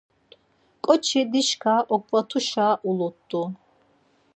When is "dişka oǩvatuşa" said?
1.31-2.67